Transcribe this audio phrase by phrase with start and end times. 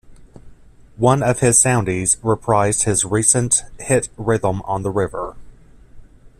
[0.97, 5.35] One of his Soundies reprised his recent hit Rhythm on the River.